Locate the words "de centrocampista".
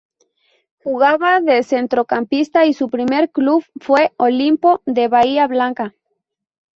1.41-2.65